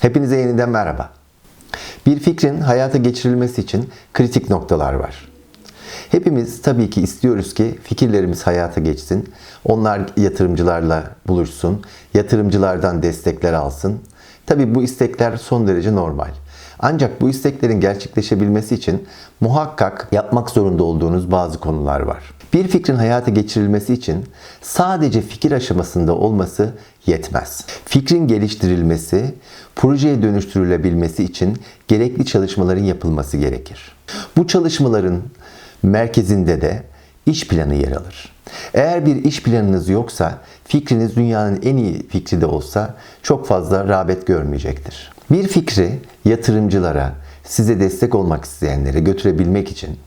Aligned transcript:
Hepinize 0.00 0.36
yeniden 0.36 0.70
merhaba. 0.70 1.10
Bir 2.06 2.18
fikrin 2.18 2.60
hayata 2.60 2.98
geçirilmesi 2.98 3.60
için 3.60 3.90
kritik 4.14 4.50
noktalar 4.50 4.94
var. 4.94 5.28
Hepimiz 6.10 6.62
tabii 6.62 6.90
ki 6.90 7.00
istiyoruz 7.02 7.54
ki 7.54 7.78
fikirlerimiz 7.82 8.46
hayata 8.46 8.80
geçsin. 8.80 9.32
Onlar 9.64 10.00
yatırımcılarla 10.16 11.04
buluşsun. 11.26 11.82
Yatırımcılardan 12.14 13.02
destekler 13.02 13.52
alsın. 13.52 14.00
Tabii 14.46 14.74
bu 14.74 14.82
istekler 14.82 15.36
son 15.36 15.66
derece 15.68 15.94
normal. 15.94 16.30
Ancak 16.80 17.20
bu 17.20 17.30
isteklerin 17.30 17.80
gerçekleşebilmesi 17.80 18.74
için 18.74 19.06
muhakkak 19.40 20.08
yapmak 20.12 20.50
zorunda 20.50 20.82
olduğunuz 20.82 21.30
bazı 21.30 21.60
konular 21.60 22.00
var. 22.00 22.34
Bir 22.52 22.68
fikrin 22.68 22.94
hayata 22.94 23.30
geçirilmesi 23.30 23.94
için 23.94 24.24
sadece 24.62 25.20
fikir 25.20 25.52
aşamasında 25.52 26.14
olması 26.14 26.72
yetmez. 27.06 27.66
Fikrin 27.84 28.28
geliştirilmesi, 28.28 29.34
projeye 29.76 30.22
dönüştürülebilmesi 30.22 31.24
için 31.24 31.58
gerekli 31.88 32.26
çalışmaların 32.26 32.84
yapılması 32.84 33.36
gerekir. 33.36 33.96
Bu 34.36 34.46
çalışmaların 34.46 35.22
merkezinde 35.82 36.60
de 36.60 36.82
iş 37.28 37.48
planı 37.48 37.74
yer 37.74 37.92
alır. 37.92 38.32
Eğer 38.74 39.06
bir 39.06 39.24
iş 39.24 39.42
planınız 39.42 39.88
yoksa 39.88 40.38
fikriniz 40.64 41.16
dünyanın 41.16 41.62
en 41.62 41.76
iyi 41.76 42.08
fikri 42.08 42.40
de 42.40 42.46
olsa 42.46 42.94
çok 43.22 43.46
fazla 43.46 43.88
rağbet 43.88 44.26
görmeyecektir. 44.26 45.12
Bir 45.30 45.48
fikri 45.48 45.98
yatırımcılara, 46.24 47.12
size 47.44 47.80
destek 47.80 48.14
olmak 48.14 48.44
isteyenlere 48.44 49.00
götürebilmek 49.00 49.70
için 49.70 49.98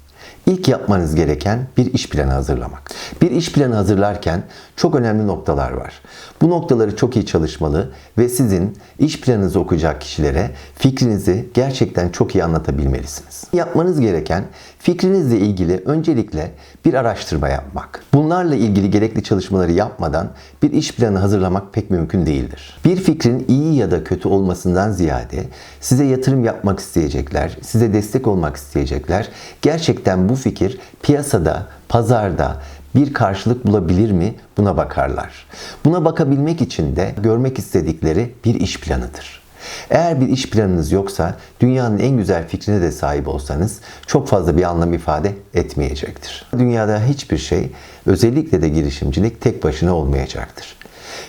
ilk 0.46 0.68
yapmanız 0.68 1.16
gereken 1.16 1.68
bir 1.78 1.94
iş 1.94 2.10
planı 2.10 2.32
hazırlamak. 2.32 2.92
Bir 3.22 3.32
iş 3.32 3.52
planı 3.52 3.76
hazırlarken 3.76 4.44
çok 4.76 4.96
önemli 4.96 5.28
noktalar 5.28 5.72
var. 5.72 6.02
Bu 6.42 6.50
noktaları 6.50 6.96
çok 6.96 7.16
iyi 7.16 7.26
çalışmalı 7.26 7.92
ve 8.18 8.30
sizin 8.30 8.78
iş 9.00 9.22
planınızı 9.22 9.60
okuyacak 9.60 10.02
kişilere 10.02 10.52
fikrinizi 10.76 11.50
gerçekten 11.54 12.10
çok 12.10 12.36
iyi 12.36 12.44
anlatabilmelisiniz. 12.44 13.44
Yapmanız 13.54 14.00
gereken 14.00 14.44
fikrinizle 14.80 15.38
ilgili 15.38 15.82
öncelikle 15.86 16.52
bir 16.86 16.94
araştırma 16.94 17.50
yapmak. 17.50 18.04
Bunlarla 18.14 18.56
ilgili 18.56 18.92
gerekli 18.92 19.24
çalışmaları 19.24 19.72
yapmadan 19.72 20.30
bir 20.64 20.72
iş 20.72 20.96
planı 20.96 21.20
hazırlamak 21.20 21.74
pek 21.74 21.90
mümkün 21.90 22.26
değildir. 22.26 22.80
Bir 22.86 22.96
fikrin 22.96 23.46
iyi 23.48 23.76
ya 23.76 23.92
da 23.92 24.04
kötü 24.04 24.28
olmasından 24.28 24.92
ziyade 24.92 25.44
size 25.80 26.06
yatırım 26.06 26.44
yapmak 26.44 26.80
isteyecekler, 26.80 27.58
size 27.62 27.94
destek 27.94 28.28
olmak 28.28 28.56
isteyecekler. 28.56 29.30
Gerçekten 29.62 30.30
bu 30.30 30.36
fikir 30.36 30.80
piyasada, 31.02 31.68
pazarda 31.90 32.58
bir 32.96 33.14
karşılık 33.14 33.68
bulabilir 33.68 34.12
mi 34.12 34.36
buna 34.58 34.78
bakarlar. 34.78 35.48
Buna 35.86 36.06
bakabilmek 36.06 36.62
için 36.62 36.96
de 36.96 37.16
görmek 37.24 37.60
istedikleri 37.60 38.36
bir 38.46 38.56
iş 38.56 38.80
planıdır. 38.80 39.41
Eğer 39.90 40.22
bir 40.22 40.28
iş 40.28 40.50
planınız 40.50 40.92
yoksa 40.92 41.36
dünyanın 41.60 42.00
en 42.00 42.18
güzel 42.18 42.48
fikrine 42.48 42.82
de 42.82 42.92
sahip 42.92 43.28
olsanız 43.28 43.80
çok 44.08 44.28
fazla 44.28 44.58
bir 44.58 44.64
anlam 44.64 44.94
ifade 44.94 45.34
etmeyecektir. 45.54 46.46
Dünyada 46.58 47.02
hiçbir 47.06 47.38
şey 47.38 47.70
özellikle 48.06 48.62
de 48.62 48.70
girişimcilik 48.70 49.42
tek 49.42 49.64
başına 49.64 49.96
olmayacaktır. 49.96 50.76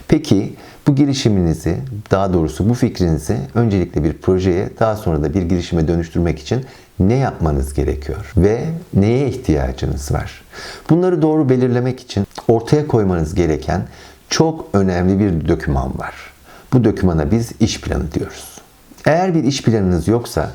Peki 0.08 0.54
bu 0.86 0.94
girişiminizi, 0.94 1.76
daha 2.10 2.32
doğrusu 2.32 2.68
bu 2.68 2.74
fikrinizi 2.74 3.36
öncelikle 3.54 4.04
bir 4.04 4.12
projeye, 4.12 4.68
daha 4.80 4.96
sonra 4.96 5.22
da 5.22 5.34
bir 5.34 5.42
girişime 5.42 5.88
dönüştürmek 5.88 6.38
için 6.38 6.64
ne 7.00 7.14
yapmanız 7.14 7.74
gerekiyor 7.74 8.32
ve 8.36 8.64
neye 8.94 9.28
ihtiyacınız 9.28 10.12
var? 10.12 10.42
Bunları 10.90 11.22
doğru 11.22 11.48
belirlemek 11.48 12.00
için 12.00 12.26
ortaya 12.48 12.86
koymanız 12.86 13.34
gereken 13.34 13.82
çok 14.28 14.68
önemli 14.72 15.18
bir 15.18 15.48
doküman 15.48 15.98
var. 15.98 16.31
Bu 16.72 16.84
dokümana 16.84 17.30
biz 17.30 17.52
iş 17.60 17.80
planı 17.80 18.12
diyoruz. 18.12 18.60
Eğer 19.06 19.34
bir 19.34 19.44
iş 19.44 19.62
planınız 19.62 20.08
yoksa 20.08 20.50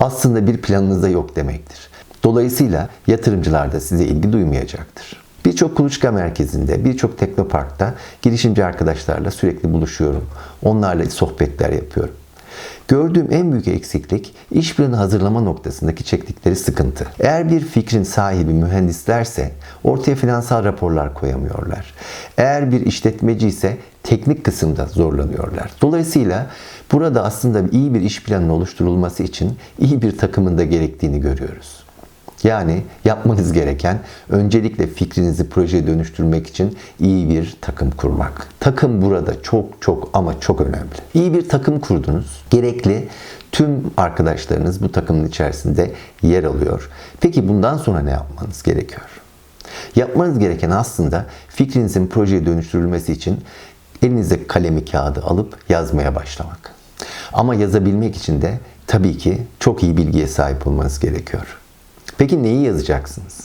aslında 0.00 0.46
bir 0.46 0.62
planınız 0.62 1.02
da 1.02 1.08
yok 1.08 1.36
demektir. 1.36 1.78
Dolayısıyla 2.24 2.88
yatırımcılar 3.06 3.72
da 3.72 3.80
size 3.80 4.04
ilgi 4.04 4.32
duymayacaktır. 4.32 5.24
Birçok 5.44 5.76
kuluçka 5.76 6.12
merkezinde, 6.12 6.84
birçok 6.84 7.18
teknoparkta 7.18 7.94
girişimci 8.22 8.64
arkadaşlarla 8.64 9.30
sürekli 9.30 9.72
buluşuyorum. 9.72 10.24
Onlarla 10.62 11.10
sohbetler 11.10 11.72
yapıyorum. 11.72 12.14
Gördüğüm 12.88 13.28
en 13.30 13.52
büyük 13.52 13.68
eksiklik 13.68 14.34
iş 14.50 14.76
planı 14.76 14.96
hazırlama 14.96 15.40
noktasındaki 15.40 16.04
çektikleri 16.04 16.56
sıkıntı. 16.56 17.06
Eğer 17.20 17.50
bir 17.50 17.60
fikrin 17.60 18.02
sahibi 18.02 18.52
mühendislerse 18.52 19.52
ortaya 19.84 20.14
finansal 20.14 20.64
raporlar 20.64 21.14
koyamıyorlar. 21.14 21.94
Eğer 22.38 22.72
bir 22.72 22.86
işletmeci 22.86 23.48
ise 23.48 23.76
teknik 24.04 24.44
kısımda 24.44 24.86
zorlanıyorlar. 24.86 25.70
Dolayısıyla 25.82 26.46
burada 26.92 27.24
aslında 27.24 27.62
iyi 27.72 27.94
bir 27.94 28.00
iş 28.00 28.22
planının 28.22 28.48
oluşturulması 28.48 29.22
için 29.22 29.56
iyi 29.78 30.02
bir 30.02 30.18
takımın 30.18 30.58
da 30.58 30.64
gerektiğini 30.64 31.20
görüyoruz. 31.20 31.84
Yani 32.42 32.82
yapmanız 33.04 33.52
gereken 33.52 33.98
öncelikle 34.28 34.86
fikrinizi 34.86 35.48
projeye 35.48 35.86
dönüştürmek 35.86 36.46
için 36.46 36.76
iyi 37.00 37.28
bir 37.28 37.56
takım 37.60 37.90
kurmak. 37.90 38.48
Takım 38.60 39.02
burada 39.02 39.42
çok 39.42 39.82
çok 39.82 40.10
ama 40.12 40.40
çok 40.40 40.60
önemli. 40.60 40.94
İyi 41.14 41.34
bir 41.34 41.48
takım 41.48 41.80
kurdunuz. 41.80 42.42
Gerekli 42.50 43.08
tüm 43.52 43.90
arkadaşlarınız 43.96 44.82
bu 44.82 44.92
takımın 44.92 45.28
içerisinde 45.28 45.90
yer 46.22 46.44
alıyor. 46.44 46.90
Peki 47.20 47.48
bundan 47.48 47.76
sonra 47.76 48.00
ne 48.00 48.10
yapmanız 48.10 48.62
gerekiyor? 48.62 49.20
Yapmanız 49.96 50.38
gereken 50.38 50.70
aslında 50.70 51.26
fikrinizin 51.48 52.06
projeye 52.06 52.46
dönüştürülmesi 52.46 53.12
için 53.12 53.40
elinize 54.04 54.46
kalemi 54.46 54.84
kağıdı 54.84 55.22
alıp 55.22 55.56
yazmaya 55.68 56.14
başlamak. 56.14 56.74
Ama 57.32 57.54
yazabilmek 57.54 58.16
için 58.16 58.42
de 58.42 58.58
tabii 58.86 59.18
ki 59.18 59.42
çok 59.60 59.82
iyi 59.82 59.96
bilgiye 59.96 60.26
sahip 60.26 60.66
olmanız 60.66 61.00
gerekiyor. 61.00 61.58
Peki 62.18 62.42
neyi 62.42 62.62
yazacaksınız? 62.62 63.40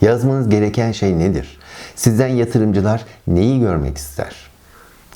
Yazmanız 0.00 0.48
gereken 0.48 0.92
şey 0.92 1.18
nedir? 1.18 1.58
Sizden 1.96 2.28
yatırımcılar 2.28 3.04
neyi 3.26 3.60
görmek 3.60 3.98
ister? 3.98 4.34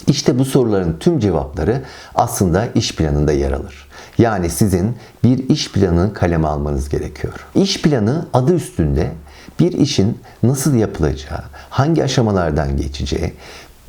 İşte 0.07 0.39
bu 0.39 0.45
soruların 0.45 0.97
tüm 1.01 1.19
cevapları 1.19 1.83
aslında 2.15 2.67
iş 2.67 2.97
planında 2.97 3.33
yer 3.33 3.53
alır. 3.53 3.89
Yani 4.19 4.51
sizin 4.51 4.97
bir 5.25 5.49
iş 5.49 5.73
planı 5.73 6.15
kaleme 6.15 6.49
almanız 6.49 6.89
gerekiyor. 6.89 7.47
İş 7.55 7.83
planı 7.83 8.27
adı 8.33 8.55
üstünde 8.55 9.13
bir 9.61 9.73
işin 9.73 10.19
nasıl 10.43 10.75
yapılacağı, 10.75 11.43
hangi 11.71 12.05
aşamalardan 12.05 12.77
geçeceği, 12.77 13.33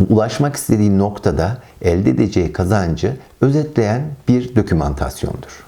ulaşmak 0.10 0.56
istediği 0.56 0.98
noktada 0.98 1.58
elde 1.82 2.10
edeceği 2.10 2.54
kazancı 2.54 3.18
özetleyen 3.42 4.02
bir 4.28 4.56
dokümantasyondur. 4.56 5.66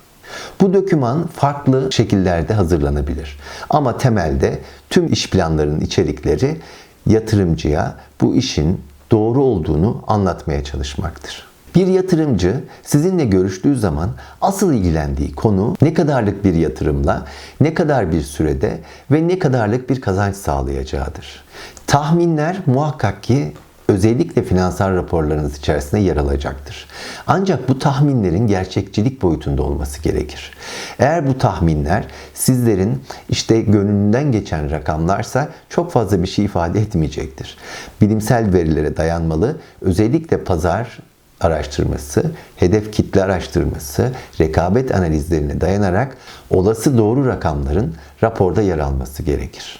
Bu 0.62 0.74
doküman 0.74 1.28
farklı 1.28 1.92
şekillerde 1.92 2.54
hazırlanabilir. 2.54 3.40
Ama 3.70 3.98
temelde 3.98 4.60
tüm 4.90 5.14
iş 5.14 5.30
planlarının 5.30 5.80
içerikleri 5.80 6.58
yatırımcıya 7.06 7.96
bu 8.22 8.36
işin 8.36 8.82
doğru 9.12 9.44
olduğunu 9.44 10.04
anlatmaya 10.08 10.64
çalışmaktır. 10.64 11.52
Bir 11.76 11.88
yatırımcı 11.88 12.64
sizinle 12.84 13.26
görüştüğü 13.26 13.76
zaman 13.76 14.10
asıl 14.42 14.74
ilgilendiği 14.74 15.36
konu 15.36 15.76
ne 15.82 15.94
kadarlık 15.94 16.44
bir 16.44 16.54
yatırımla, 16.54 17.26
ne 17.62 17.74
kadar 17.74 18.12
bir 18.12 18.22
sürede 18.22 18.80
ve 19.12 19.28
ne 19.28 19.40
kadarlık 19.40 19.90
bir 19.90 20.02
kazanç 20.02 20.36
sağlayacağıdır. 20.36 21.44
Tahminler 21.88 22.62
muhakkak 22.66 23.24
ki 23.24 23.54
özellikle 23.92 24.44
finansal 24.44 24.96
raporlarınız 24.96 25.58
içerisinde 25.58 26.02
yer 26.02 26.18
alacaktır. 26.18 26.88
Ancak 27.28 27.70
bu 27.70 27.80
tahminlerin 27.80 28.48
gerçekçilik 28.48 29.22
boyutunda 29.22 29.64
olması 29.64 30.04
gerekir. 30.04 30.52
Eğer 31.00 31.28
bu 31.28 31.38
tahminler 31.38 32.06
sizlerin 32.34 33.04
işte 33.30 33.62
gönlünden 33.62 34.32
geçen 34.32 34.72
rakamlarsa 34.72 35.50
çok 35.70 35.92
fazla 35.92 36.24
bir 36.24 36.28
şey 36.28 36.46
ifade 36.46 36.80
etmeyecektir. 36.80 37.58
Bilimsel 38.02 38.54
verilere 38.54 38.98
dayanmalı, 38.98 39.58
özellikle 39.82 40.44
pazar 40.44 41.00
araştırması, 41.42 42.32
hedef 42.56 42.94
kitle 42.94 43.24
araştırması, 43.24 44.12
rekabet 44.40 44.96
analizlerine 44.96 45.62
dayanarak 45.62 46.18
olası 46.50 46.98
doğru 46.98 47.28
rakamların 47.28 47.96
raporda 48.24 48.62
yer 48.62 48.80
alması 48.80 49.24
gerekir. 49.24 49.80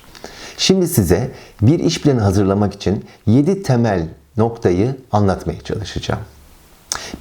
Şimdi 0.62 0.88
size 0.88 1.32
bir 1.62 1.80
iş 1.80 2.02
planı 2.02 2.22
hazırlamak 2.22 2.74
için 2.74 3.06
7 3.26 3.64
temel 3.64 4.08
noktayı 4.38 4.96
anlatmaya 5.12 5.62
çalışacağım. 5.62 6.22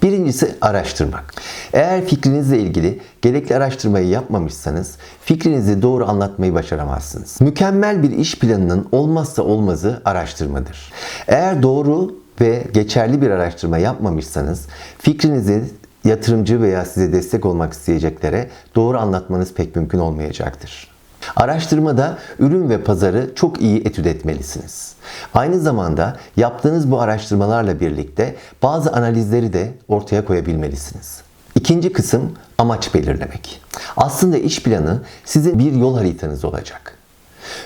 Birincisi 0.03 0.55
araştırmak. 0.61 1.35
Eğer 1.73 2.05
fikrinizle 2.05 2.59
ilgili 2.59 3.01
gerekli 3.23 3.57
araştırmayı 3.57 4.09
yapmamışsanız 4.09 4.97
fikrinizi 5.25 5.83
doğru 5.83 6.09
anlatmayı 6.09 6.55
başaramazsınız. 6.55 7.41
Mükemmel 7.41 8.03
bir 8.03 8.11
iş 8.11 8.39
planının 8.39 8.89
olmazsa 8.93 9.43
olmazı 9.43 10.03
araştırmadır. 10.05 10.93
Eğer 11.29 11.63
doğru 11.63 12.15
ve 12.41 12.65
geçerli 12.73 13.23
bir 13.23 13.31
araştırma 13.31 13.79
yapmamışsanız 13.79 14.67
fikrinizi 14.99 15.65
yatırımcı 16.05 16.63
veya 16.63 16.85
size 16.85 17.13
destek 17.13 17.47
olmak 17.47 17.73
isteyeceklere 17.73 18.51
doğru 18.75 18.99
anlatmanız 18.99 19.55
pek 19.55 19.77
mümkün 19.77 19.99
olmayacaktır. 19.99 21.00
Araştırmada 21.37 22.19
ürün 22.39 22.69
ve 22.69 22.83
pazarı 22.83 23.35
çok 23.35 23.61
iyi 23.61 23.81
etüt 23.81 24.07
etmelisiniz. 24.07 24.93
Aynı 25.35 25.61
zamanda 25.61 26.17
yaptığınız 26.37 26.91
bu 26.91 27.01
araştırmalarla 27.01 27.81
birlikte 27.81 28.37
bazı 28.63 28.93
analizleri 28.93 29.53
de 29.53 29.73
ortaya 29.89 30.25
koyabilmelisiniz. 30.25 31.23
İkinci 31.55 31.93
kısım 31.93 32.33
amaç 32.59 32.95
belirlemek. 32.95 33.61
Aslında 33.97 34.39
iş 34.39 34.63
planı 34.63 35.03
sizin 35.25 35.59
bir 35.59 35.73
yol 35.73 35.97
haritanız 35.97 36.45
olacak. 36.45 36.97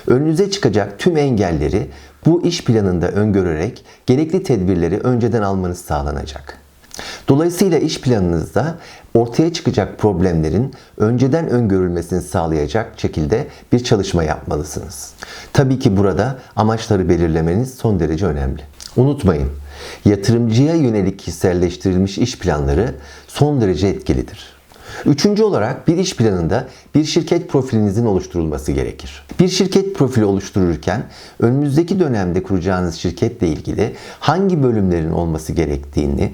Önünüze 0.07 0.51
çıkacak 0.51 0.99
tüm 0.99 1.17
engelleri 1.17 1.89
bu 2.25 2.43
iş 2.43 2.63
planında 2.63 3.07
öngörerek 3.07 3.85
gerekli 4.05 4.43
tedbirleri 4.43 4.99
önceden 4.99 5.41
almanız 5.41 5.79
sağlanacak. 5.79 6.64
Dolayısıyla 7.27 7.79
iş 7.79 8.01
planınızda 8.01 8.77
ortaya 9.13 9.53
çıkacak 9.53 9.99
problemlerin 9.99 10.73
önceden 10.97 11.49
öngörülmesini 11.49 12.21
sağlayacak 12.21 12.99
şekilde 12.99 13.47
bir 13.71 13.83
çalışma 13.83 14.23
yapmalısınız. 14.23 15.13
Tabii 15.53 15.79
ki 15.79 15.97
burada 15.97 16.39
amaçları 16.55 17.09
belirlemeniz 17.09 17.73
son 17.73 17.99
derece 17.99 18.25
önemli. 18.25 18.61
Unutmayın, 18.97 19.49
yatırımcıya 20.05 20.75
yönelik 20.75 21.19
kişiselleştirilmiş 21.19 22.17
iş 22.17 22.39
planları 22.39 22.95
son 23.27 23.61
derece 23.61 23.87
etkilidir. 23.87 24.54
Üçüncü 25.05 25.43
olarak 25.43 25.87
bir 25.87 25.97
iş 25.97 26.15
planında 26.15 26.67
bir 26.95 27.03
şirket 27.03 27.49
profilinizin 27.49 28.05
oluşturulması 28.05 28.71
gerekir. 28.71 29.25
Bir 29.39 29.47
şirket 29.47 29.95
profili 29.95 30.25
oluştururken 30.25 31.03
önümüzdeki 31.39 31.99
dönemde 31.99 32.43
kuracağınız 32.43 32.95
şirketle 32.95 33.47
ilgili 33.47 33.95
hangi 34.19 34.63
bölümlerin 34.63 35.11
olması 35.11 35.53
gerektiğini, 35.53 36.33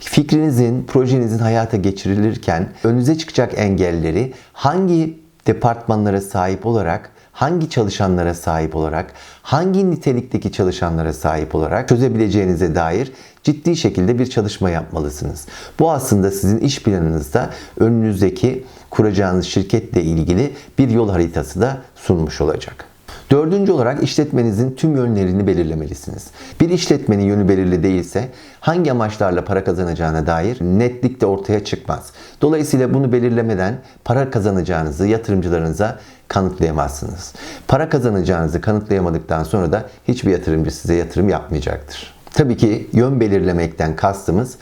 fikrinizin, 0.00 0.84
projenizin 0.84 1.38
hayata 1.38 1.76
geçirilirken 1.76 2.72
önünüze 2.84 3.18
çıkacak 3.18 3.52
engelleri 3.56 4.32
hangi 4.52 5.18
departmanlara 5.46 6.20
sahip 6.20 6.66
olarak 6.66 7.10
hangi 7.32 7.70
çalışanlara 7.70 8.34
sahip 8.34 8.76
olarak, 8.76 9.12
hangi 9.42 9.90
nitelikteki 9.90 10.52
çalışanlara 10.52 11.12
sahip 11.12 11.54
olarak 11.54 11.88
çözebileceğinize 11.88 12.74
dair 12.74 13.12
ciddi 13.42 13.76
şekilde 13.76 14.18
bir 14.18 14.26
çalışma 14.30 14.70
yapmalısınız. 14.70 15.46
Bu 15.78 15.90
aslında 15.90 16.30
sizin 16.30 16.58
iş 16.58 16.82
planınızda 16.82 17.50
önünüzdeki 17.78 18.64
kuracağınız 18.90 19.46
şirketle 19.46 20.02
ilgili 20.02 20.52
bir 20.78 20.88
yol 20.88 21.10
haritası 21.10 21.60
da 21.60 21.78
sunmuş 21.94 22.40
olacak. 22.40 22.89
Dördüncü 23.30 23.72
olarak 23.72 24.02
işletmenizin 24.02 24.74
tüm 24.74 24.96
yönlerini 24.96 25.46
belirlemelisiniz. 25.46 26.26
Bir 26.60 26.70
işletmenin 26.70 27.24
yönü 27.24 27.48
belirli 27.48 27.82
değilse 27.82 28.28
hangi 28.60 28.92
amaçlarla 28.92 29.44
para 29.44 29.64
kazanacağına 29.64 30.26
dair 30.26 30.60
netlik 30.60 31.20
de 31.20 31.26
ortaya 31.26 31.64
çıkmaz. 31.64 32.12
Dolayısıyla 32.40 32.94
bunu 32.94 33.12
belirlemeden 33.12 33.74
para 34.04 34.30
kazanacağınızı 34.30 35.06
yatırımcılarınıza 35.06 35.98
kanıtlayamazsınız. 36.28 37.34
Para 37.68 37.88
kazanacağınızı 37.88 38.60
kanıtlayamadıktan 38.60 39.44
sonra 39.44 39.72
da 39.72 39.88
hiçbir 40.08 40.30
yatırımcı 40.30 40.70
size 40.70 40.94
yatırım 40.94 41.28
yapmayacaktır. 41.28 42.14
Tabii 42.34 42.56
ki 42.56 42.88
yön 42.92 43.20
belirlemekten 43.20 43.96
kastımız 43.96 44.56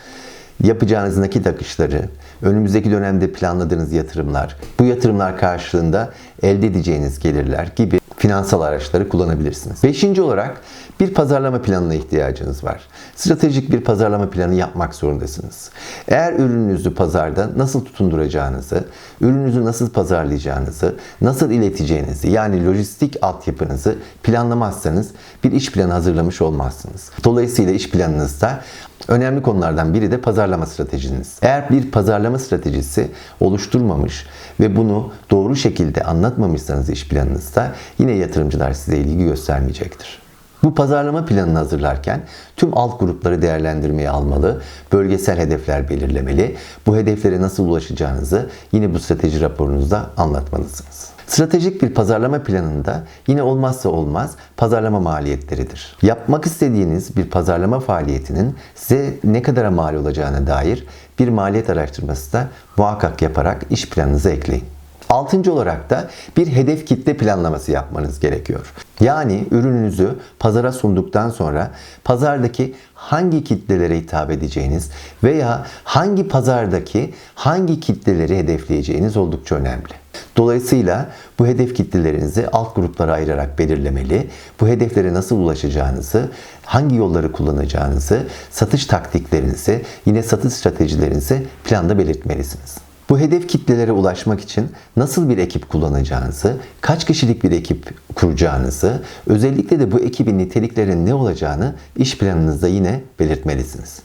yapacağınız 0.64 1.18
nakit 1.18 1.46
akışları, 1.46 2.08
önümüzdeki 2.42 2.90
dönemde 2.90 3.32
planladığınız 3.32 3.92
yatırımlar, 3.92 4.56
bu 4.78 4.84
yatırımlar 4.84 5.38
karşılığında 5.38 6.10
elde 6.42 6.66
edeceğiniz 6.66 7.18
gelirler 7.18 7.72
gibi 7.76 8.00
finansal 8.18 8.60
araçları 8.60 9.08
kullanabilirsiniz. 9.08 9.84
Beşinci 9.84 10.22
olarak 10.22 10.60
bir 11.00 11.14
pazarlama 11.14 11.62
planına 11.62 11.94
ihtiyacınız 11.94 12.64
var. 12.64 12.80
Stratejik 13.16 13.72
bir 13.72 13.80
pazarlama 13.80 14.30
planı 14.30 14.54
yapmak 14.54 14.94
zorundasınız. 14.94 15.70
Eğer 16.08 16.32
ürününüzü 16.32 16.94
pazarda 16.94 17.50
nasıl 17.56 17.84
tutunduracağınızı, 17.84 18.84
ürününüzü 19.20 19.64
nasıl 19.64 19.90
pazarlayacağınızı, 19.90 20.96
nasıl 21.20 21.50
ileteceğinizi 21.50 22.30
yani 22.30 22.66
lojistik 22.66 23.16
altyapınızı 23.22 23.96
planlamazsanız 24.22 25.10
bir 25.44 25.52
iş 25.52 25.72
planı 25.72 25.92
hazırlamış 25.92 26.42
olmazsınız. 26.42 27.10
Dolayısıyla 27.24 27.72
iş 27.72 27.90
planınızda 27.90 28.60
önemli 29.08 29.42
konulardan 29.42 29.94
biri 29.94 30.10
de 30.10 30.20
pazarlama 30.20 30.66
stratejiniz. 30.66 31.38
Eğer 31.42 31.70
bir 31.70 31.90
pazarlama 31.90 32.38
stratejisi 32.38 33.10
oluşturmamış 33.40 34.26
ve 34.60 34.76
bunu 34.76 35.12
doğru 35.30 35.56
şekilde 35.56 36.02
anlatmamışsanız 36.02 36.90
iş 36.90 37.08
planınızda 37.08 37.72
yine 37.98 38.12
yatırımcılar 38.12 38.72
size 38.72 38.96
ilgi 38.96 39.24
göstermeyecektir. 39.24 40.18
Bu 40.62 40.74
pazarlama 40.74 41.24
planını 41.24 41.58
hazırlarken 41.58 42.20
tüm 42.56 42.78
alt 42.78 43.00
grupları 43.00 43.42
değerlendirmeye 43.42 44.10
almalı, 44.10 44.62
bölgesel 44.92 45.38
hedefler 45.38 45.90
belirlemeli, 45.90 46.56
bu 46.86 46.96
hedeflere 46.96 47.40
nasıl 47.40 47.68
ulaşacağınızı 47.68 48.50
yine 48.72 48.94
bu 48.94 48.98
strateji 48.98 49.40
raporunuzda 49.40 50.10
anlatmalısınız. 50.16 51.17
Stratejik 51.28 51.82
bir 51.82 51.94
pazarlama 51.94 52.42
planında 52.42 53.02
yine 53.26 53.42
olmazsa 53.42 53.88
olmaz 53.88 54.34
pazarlama 54.56 55.00
maliyetleridir. 55.00 55.96
Yapmak 56.02 56.46
istediğiniz 56.46 57.16
bir 57.16 57.30
pazarlama 57.30 57.80
faaliyetinin 57.80 58.56
size 58.74 59.14
ne 59.24 59.42
kadar 59.42 59.68
mal 59.68 59.94
olacağına 59.94 60.46
dair 60.46 60.86
bir 61.18 61.28
maliyet 61.28 61.70
araştırması 61.70 62.32
da 62.32 62.48
muhakkak 62.76 63.22
yaparak 63.22 63.62
iş 63.70 63.88
planınıza 63.88 64.30
ekleyin. 64.30 64.64
Altıncı 65.08 65.52
olarak 65.52 65.90
da 65.90 66.10
bir 66.36 66.46
hedef 66.46 66.86
kitle 66.86 67.16
planlaması 67.16 67.72
yapmanız 67.72 68.20
gerekiyor. 68.20 68.72
Yani 69.00 69.44
ürününüzü 69.50 70.14
pazara 70.38 70.72
sunduktan 70.72 71.30
sonra 71.30 71.70
pazardaki 72.04 72.74
hangi 72.94 73.44
kitlelere 73.44 73.98
hitap 73.98 74.30
edeceğiniz 74.30 74.90
veya 75.24 75.66
hangi 75.84 76.28
pazardaki 76.28 77.14
hangi 77.34 77.80
kitleleri 77.80 78.38
hedefleyeceğiniz 78.38 79.16
oldukça 79.16 79.54
önemli. 79.54 79.92
Dolayısıyla 80.36 81.08
bu 81.38 81.46
hedef 81.46 81.76
kitlelerinizi 81.76 82.48
alt 82.48 82.76
gruplara 82.76 83.12
ayırarak 83.12 83.58
belirlemeli, 83.58 84.30
bu 84.60 84.68
hedeflere 84.68 85.14
nasıl 85.14 85.36
ulaşacağınızı, 85.36 86.28
hangi 86.64 86.96
yolları 86.96 87.32
kullanacağınızı, 87.32 88.26
satış 88.50 88.86
taktiklerinizi, 88.86 89.84
yine 90.06 90.22
satış 90.22 90.52
stratejilerinizi 90.52 91.46
planda 91.64 91.98
belirtmelisiniz. 91.98 92.87
Bu 93.08 93.18
hedef 93.18 93.48
kitlelere 93.48 93.92
ulaşmak 93.92 94.40
için 94.40 94.70
nasıl 94.96 95.28
bir 95.28 95.38
ekip 95.38 95.68
kullanacağınızı, 95.68 96.56
kaç 96.80 97.06
kişilik 97.06 97.44
bir 97.44 97.52
ekip 97.52 97.94
kuracağınızı, 98.14 99.02
özellikle 99.26 99.80
de 99.80 99.92
bu 99.92 100.00
ekibin 100.00 100.38
niteliklerinin 100.38 101.06
ne 101.06 101.14
olacağını 101.14 101.74
iş 101.96 102.18
planınızda 102.18 102.68
yine 102.68 103.00
belirtmelisiniz. 103.18 104.02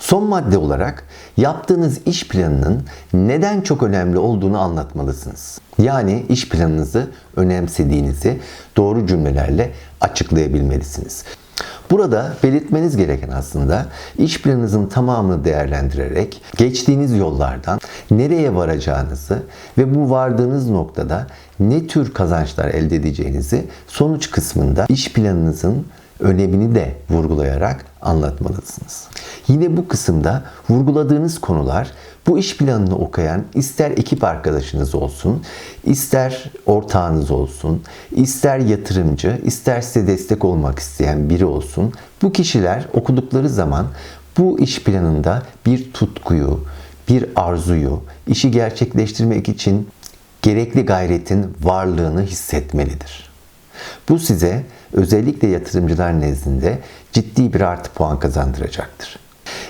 Son 0.00 0.24
madde 0.24 0.58
olarak 0.58 1.04
yaptığınız 1.36 2.00
iş 2.06 2.28
planının 2.28 2.82
neden 3.14 3.60
çok 3.60 3.82
önemli 3.82 4.18
olduğunu 4.18 4.58
anlatmalısınız. 4.58 5.60
Yani 5.78 6.26
iş 6.28 6.48
planınızı 6.48 7.10
önemsediğinizi 7.36 8.40
doğru 8.76 9.06
cümlelerle 9.06 9.72
açıklayabilmelisiniz. 10.00 11.24
Burada 11.94 12.32
belirtmeniz 12.42 12.96
gereken 12.96 13.28
aslında 13.28 13.86
iş 14.18 14.42
planınızın 14.42 14.86
tamamını 14.86 15.44
değerlendirerek 15.44 16.42
geçtiğiniz 16.56 17.16
yollardan 17.16 17.80
nereye 18.10 18.54
varacağınızı 18.54 19.42
ve 19.78 19.94
bu 19.94 20.10
vardığınız 20.10 20.70
noktada 20.70 21.26
ne 21.60 21.86
tür 21.86 22.14
kazançlar 22.14 22.68
elde 22.68 22.96
edeceğinizi 22.96 23.64
sonuç 23.86 24.30
kısmında 24.30 24.86
iş 24.88 25.12
planınızın 25.12 25.86
önemini 26.20 26.74
de 26.74 26.94
vurgulayarak 27.10 27.84
anlatmalısınız. 28.02 29.08
Yine 29.48 29.76
bu 29.76 29.88
kısımda 29.88 30.42
vurguladığınız 30.70 31.40
konular 31.40 31.90
bu 32.26 32.38
iş 32.38 32.56
planını 32.56 32.98
okuyan 32.98 33.44
ister 33.54 33.90
ekip 33.90 34.24
arkadaşınız 34.24 34.94
olsun, 34.94 35.42
ister 35.84 36.50
ortağınız 36.66 37.30
olsun, 37.30 37.82
ister 38.12 38.58
yatırımcı, 38.58 39.40
ister 39.44 39.80
size 39.80 40.06
destek 40.06 40.44
olmak 40.44 40.78
isteyen 40.78 41.30
biri 41.30 41.44
olsun. 41.44 41.92
Bu 42.22 42.32
kişiler 42.32 42.88
okudukları 42.92 43.48
zaman 43.48 43.86
bu 44.38 44.60
iş 44.60 44.82
planında 44.82 45.42
bir 45.66 45.92
tutkuyu, 45.92 46.64
bir 47.08 47.26
arzuyu, 47.36 48.02
işi 48.26 48.50
gerçekleştirmek 48.50 49.48
için 49.48 49.88
gerekli 50.42 50.86
gayretin 50.86 51.54
varlığını 51.62 52.22
hissetmelidir. 52.22 53.33
Bu 54.08 54.18
size 54.18 54.62
özellikle 54.92 55.48
yatırımcılar 55.48 56.20
nezdinde 56.20 56.78
ciddi 57.12 57.52
bir 57.52 57.60
artı 57.60 57.90
puan 57.90 58.18
kazandıracaktır. 58.18 59.18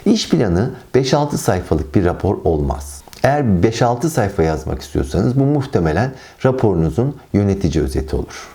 İş 0.06 0.28
planı 0.28 0.70
5-6 0.94 1.36
sayfalık 1.36 1.94
bir 1.94 2.04
rapor 2.04 2.38
olmaz. 2.44 3.02
Eğer 3.22 3.40
5-6 3.40 4.08
sayfa 4.08 4.42
yazmak 4.42 4.82
istiyorsanız 4.82 5.40
bu 5.40 5.44
muhtemelen 5.44 6.12
raporunuzun 6.44 7.16
yönetici 7.32 7.84
özeti 7.84 8.16
olur. 8.16 8.48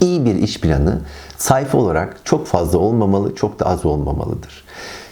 İyi 0.00 0.24
bir 0.24 0.34
iş 0.34 0.60
planı 0.60 1.00
sayfa 1.36 1.78
olarak 1.78 2.16
çok 2.24 2.46
fazla 2.46 2.78
olmamalı, 2.78 3.34
çok 3.34 3.60
da 3.60 3.66
az 3.66 3.86
olmamalıdır. 3.86 4.64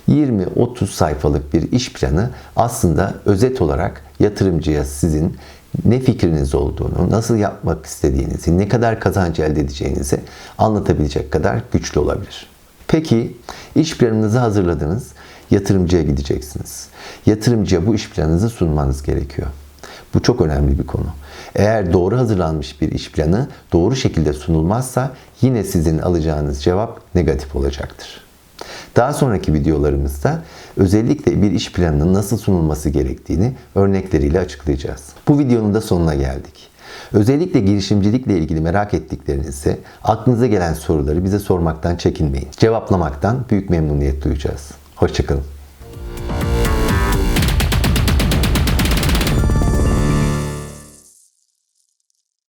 20-30 0.08 0.87
sayfalık 0.87 1.54
bir 1.54 1.72
iş 1.72 1.92
planı 1.92 2.30
aslında 2.56 3.14
özet 3.25 3.62
olarak 3.62 4.02
yatırımcıya 4.20 4.84
sizin 4.84 5.37
ne 5.84 6.00
fikriniz 6.00 6.54
olduğunu, 6.54 7.10
nasıl 7.10 7.37
yapmak 7.37 7.87
istediğinizi, 7.87 8.58
ne 8.58 8.68
kadar 8.68 9.00
kazanç 9.00 9.40
elde 9.40 9.60
edeceğinizi 9.60 10.20
anlatabilecek 10.58 11.30
kadar 11.30 11.60
güçlü 11.72 12.00
olabilir. 12.00 12.46
Peki 12.88 13.37
iş 13.75 13.98
planınızı 13.98 14.38
hazırladınız, 14.38 15.08
yatırımcıya 15.50 16.02
gideceksiniz. 16.02 16.88
Yatırımcıya 17.26 17.87
bu 17.87 17.94
iş 17.94 18.10
planınızı 18.10 18.48
sunmanız 18.48 19.02
gerekiyor. 19.02 19.48
Bu 20.14 20.22
çok 20.22 20.40
önemli 20.40 20.78
bir 20.78 20.87
konu. 20.87 21.06
Eğer 21.54 21.92
doğru 21.92 22.18
hazırlanmış 22.18 22.80
bir 22.80 22.92
iş 22.92 23.12
planı 23.12 23.48
doğru 23.72 23.96
şekilde 23.96 24.32
sunulmazsa 24.32 25.12
yine 25.40 25.64
sizin 25.64 25.98
alacağınız 25.98 26.62
cevap 26.62 27.00
negatif 27.14 27.56
olacaktır. 27.56 28.27
Daha 28.96 29.12
sonraki 29.12 29.54
videolarımızda 29.54 30.42
özellikle 30.76 31.42
bir 31.42 31.50
iş 31.50 31.72
planının 31.72 32.14
nasıl 32.14 32.38
sunulması 32.38 32.90
gerektiğini 32.90 33.52
örnekleriyle 33.75 34.40
açıklayacağız. 34.40 35.02
Bu 35.28 35.38
videonun 35.38 35.75
da 35.75 35.80
sonuna 35.80 36.14
geldik. 36.14 36.68
Özellikle 37.12 37.60
girişimcilikle 37.60 38.38
ilgili 38.38 38.60
merak 38.60 38.94
ettiklerinizde 38.94 39.78
aklınıza 40.04 40.46
gelen 40.46 40.75
soruları 40.75 41.25
bize 41.25 41.38
sormaktan 41.38 41.96
çekinmeyin. 41.96 42.48
Cevaplamaktan 42.56 43.44
büyük 43.50 43.70
memnuniyet 43.70 44.25
duyacağız. 44.25 44.70
Hoşçakalın. 44.96 45.58